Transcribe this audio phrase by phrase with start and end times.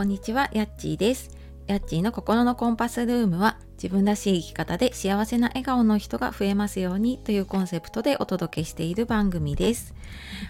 [0.00, 1.28] こんにちは、やっちーです。
[1.66, 9.94] やっちーの心のコンパスルームは自分らしい生き方で幸せな笑顔の人が増えますようにというコンセプトでお届けしている番組です。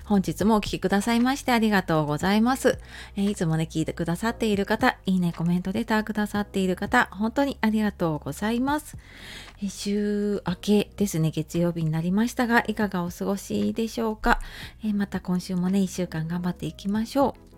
[0.04, 2.78] 本日もお聴きくださいましてありがとうございます。
[3.16, 8.96] え、いつもね、聞いてくださっている方、いいね、コメントレターくださっている方、本当にありがとうございます。
[9.60, 14.38] え、週明けですね、月曜日になりましたが、いかがお過ごしでしょうか。
[14.84, 17.49] え、また今週もね、1週間頑張っていきましょう。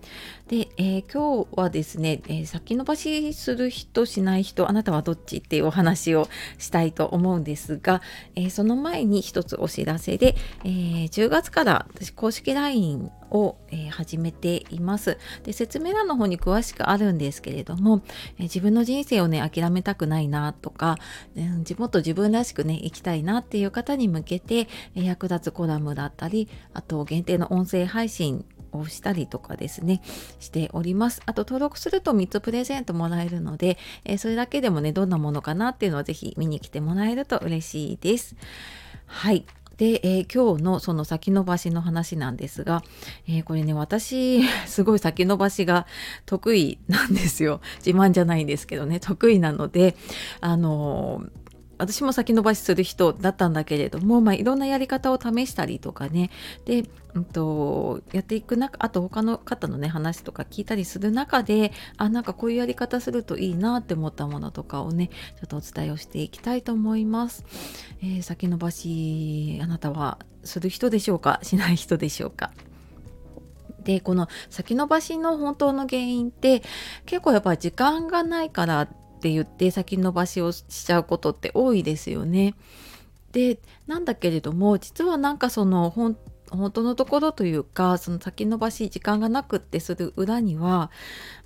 [0.49, 8.03] で、えー、今日はですね、えー、先延ばしする人しない人あなたはどっちっていうお話をしたいと思うんですが、
[8.35, 10.35] えー、その前に一つお知らせで、
[10.65, 10.69] え
[11.07, 15.17] 10月から私公式 LINE を、え始めています。
[15.45, 18.03] で説明欄の方に詳しくあるんですけれども、
[18.39, 20.99] え自分の人生をね諦めたくないなとか、
[21.35, 30.03] うん、もっと自分らしくね生きたいなっていう方に向けて、え役立つコラムだったりあと限定の音声配信をしたりとかですね
[30.41, 31.23] しております。
[31.27, 38.37] あと登録すると3つプレゼントもらえるので、えー、それだけでもねどんなものかなっていうのをぜひ見に来てもらえると嬉しいです。
[39.07, 39.45] はい。
[39.77, 42.83] で、えー、今日のその先延ばしの話なんですが、
[43.27, 45.87] えー、これね私 すごい先延ばしが
[46.27, 47.61] 得意なんですよ。
[47.85, 49.97] 自慢じゃないんですけどね得意なので
[50.41, 51.42] あのー
[51.83, 56.31] 私も先延ばしする人だったんだけれども、まあ、いろんなやり方を試したりとかね。
[56.65, 67.45] で、うんと、やっていく中あと他の方のね話とか聞いたりする中であなんかこういうやり方するといいなって思ったものとかをねちょっとお伝えをしていきたいと思います。
[68.03, 71.41] えー、先延ばしあなたはする人でしょうか？
[71.43, 72.53] しない人でしょうか？
[73.85, 76.63] でこの先延ばしの本当の原因って
[77.05, 78.89] 結構やっぱり時間がないから
[79.23, 82.57] って言って先延ばしをしちゃうことって多いですよね。
[83.31, 86.17] でなんだけれども実はなんかその本
[86.73, 90.91] 当のところというかその先延ばし時間がなくってする裏には、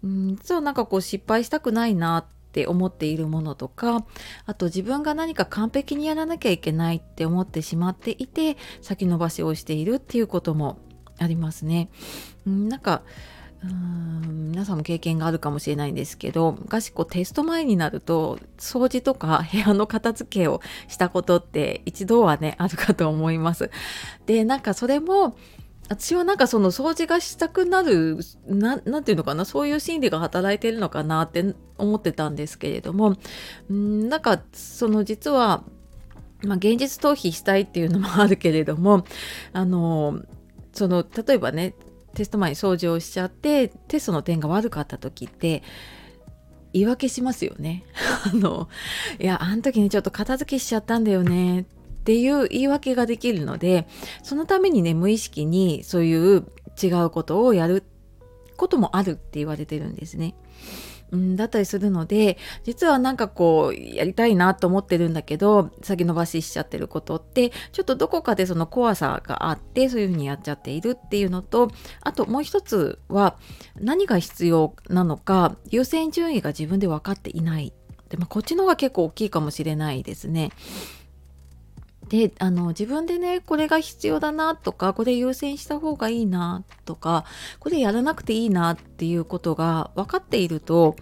[0.03, 4.07] うん、実はなんかこう失敗したくないなって思っているものとか
[4.47, 10.79] あと自分が何か完璧にやらなきゃいけないって思ってしまっていて先延ばしをしているっていうことも
[11.19, 11.91] ありますね。
[12.47, 13.03] うん、なんか
[13.71, 23.71] うん皆さんも経験があるかもしれないんですけど昔こうテスト前になると掃除とか部屋の片付けをしたことって一度はねあるかと思います。
[24.25, 25.37] でなんかそれも
[25.89, 28.19] 私はなんかその掃除がしたくなる
[28.49, 33.17] 何て言うのかなそういう心理が働いてるのかなって思ってたんですけれども
[33.73, 35.63] んなんかその実は、
[36.43, 39.05] まあ、現実逃避したいっていうのもあるけれども
[39.53, 40.23] あの
[40.73, 41.75] その例えばね
[42.17, 45.63] テスト前に掃除をしちゃってテストの点が悪かった時って
[46.73, 47.85] 言い訳しますよね。
[48.25, 48.69] あの
[49.21, 51.65] いやあの時にちょっと片付けしちゃったんだよねっ
[52.05, 53.87] ていう言い訳ができるので
[54.23, 56.47] そのためにね無意識にそういう
[56.83, 57.85] 違うことをやる
[58.57, 60.35] こともあるって言われてるんですね。
[61.13, 73.37] うん、だったりするので実はなんかこうやりたいなと思ってるんだけど先延ばししちゃってることってちょっとどこかでその怖さがあってそういうふうにやっちゃっているっていうのとあともう一つは
[73.77, 77.73] 何が必要なのか優先順位が自分で分かっていない
[78.09, 80.51] で、まあ、こっちの方が結構大きいかもしれないですね。
[82.09, 87.25] であの自分でねこれが必要だなとかこれ優先した方がいいなとか
[87.59, 90.95] これやらなくていいなっていうことが分かっていると、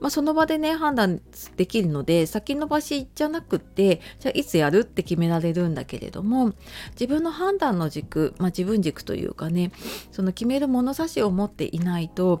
[0.00, 1.20] まあ、その場でね判断
[1.56, 6.52] できるので先延ばしじゃなくってじゃあいつやるって決められるんだけれども
[6.92, 9.72] 自分の判断の軸、まあ、自分軸というかね
[10.12, 12.40] その決める物差しを持っていないと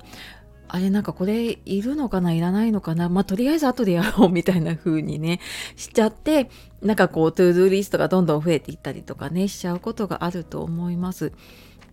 [0.72, 3.08] あれなんかこれいるのかないらないのかな？
[3.08, 5.40] まあとりあえず後でやろうみたいな風にね
[5.76, 6.50] しちゃって
[6.82, 11.32] なんかこう to-do list がどんどん増えていったりとかねしちゃうことがあると思います。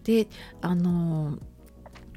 [0.03, 0.27] で
[0.61, 1.39] あのー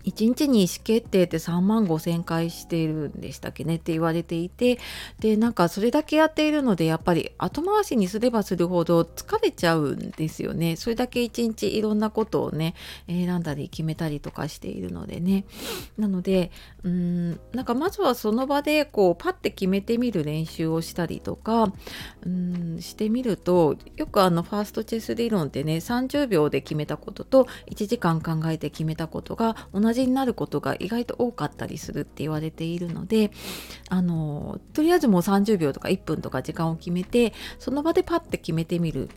[0.05, 4.78] 1日に意思決定って3万5千回しているんでしたっけねって言われていて
[5.19, 10.76] でなんかそれだけやっているのでやっぱり後回しにすればするほど疲れちゃうんですよね。
[10.76, 12.75] それだけ1日いろんなことをね
[13.06, 15.44] 選んだり決めたりとかしているのでね。
[15.99, 16.50] なので
[16.82, 21.73] うんなんかまずはその場でこうパッて決めてみる練習をしたりとか
[22.25, 33.31] うんしてみるとよくあのファーストチェス理論ってね30秒で決めたことと1時間考えて決めたことが同じになることが意外と多かったりするって言われているので
[33.88, 39.08] あのとりあえずもう30秒とか1分とか時間を決めてその場でパッて決めてみる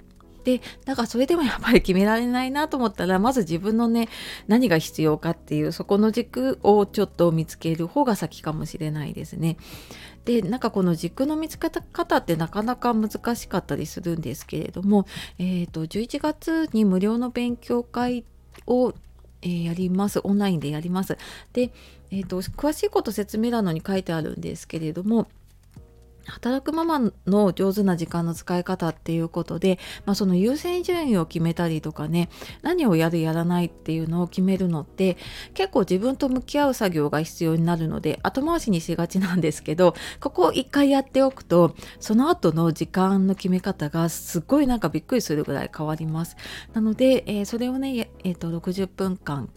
[0.43, 4.09] でだからそれでもやっぱり決められないなと思ったらまず自分のね
[4.47, 9.57] 何が必要かっていうそこの軸をちょっと見つける方が先かもしれないですね。
[10.25, 15.05] でなんかこの軸の見つけ方ってなかなか難しかったりするんですけれども、
[15.37, 18.23] えーと、11月に無料の勉強会
[18.65, 18.93] を
[19.43, 20.19] えー、やります。
[20.23, 21.17] オンラインでやります。
[21.53, 21.71] で、
[22.11, 25.27] えーと詳しいこと説明欄のに書いてあるんですけれども
[26.25, 32.29] 働くママの上手な時間の使い方っていうことで、まあ、その優先順位を決めたりとかね
[32.61, 35.17] 何をやるやらないっていうのを決めるのって
[35.53, 46.35] 結構自分と向き合う作業が必要になるので後回しにしがちなんですけどここを一回やっておくとその後の時間の決め方がすっごいなんかびっくりするぐらい変わります。
[46.73, 49.49] なので、えー、それをね、えー、と60分間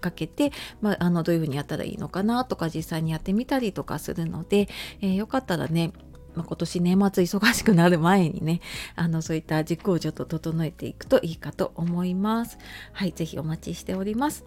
[0.00, 4.68] かけて、まあ、あのどういうふうにやったらいいのかなとか実際にやってみたりとかするので、
[5.00, 5.92] えー、よかったらね
[6.34, 8.60] まあ、今年年末忙しくなる前にね
[8.94, 12.56] あのそういった軸をちょっと整えていくといいかと思います。
[12.92, 14.44] はい、ぜひお待ちしております。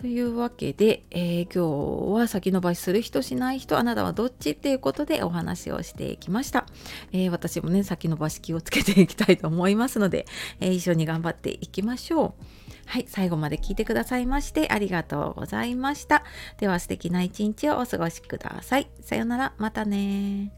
[0.00, 6.64] というわけで、えー、今日は先延ばしする人しない人あなたはどっちっていうことでお話をしていきました、
[7.12, 10.24] えー、私もね先延ばし気をつけていきたいと思いますので、
[10.58, 12.44] えー、一緒に頑張っていきましょう
[12.90, 16.24] はい最後まで聞いてくださいましてありがとうございました。
[16.58, 18.90] では素敵な一日をお過ごしください。
[19.00, 19.52] さようなら。
[19.58, 20.50] またね